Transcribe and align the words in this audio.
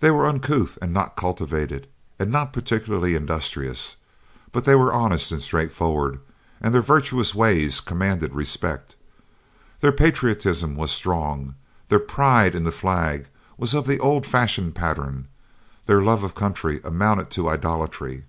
They 0.00 0.10
were 0.10 0.26
uncouth 0.26 0.76
and 0.82 0.92
not 0.92 1.16
cultivated, 1.16 1.86
and 2.18 2.30
not 2.30 2.52
particularly 2.52 3.14
industrious; 3.14 3.96
but 4.52 4.66
they 4.66 4.74
were 4.74 4.92
honest 4.92 5.32
and 5.32 5.40
straightforward, 5.40 6.20
and 6.60 6.74
their 6.74 6.82
virtuous 6.82 7.34
ways 7.34 7.80
commanded 7.80 8.34
respect. 8.34 8.94
Their 9.80 9.90
patriotism 9.90 10.76
was 10.76 10.90
strong, 10.90 11.54
their 11.88 11.98
pride 11.98 12.54
in 12.54 12.64
the 12.64 12.70
flag 12.72 13.28
was 13.56 13.72
of 13.72 13.86
the 13.86 13.98
old 14.00 14.26
fashioned 14.26 14.74
pattern, 14.74 15.28
their 15.86 16.02
love 16.02 16.22
of 16.22 16.34
country 16.34 16.82
amounted 16.84 17.30
to 17.30 17.48
idolatry. 17.48 18.24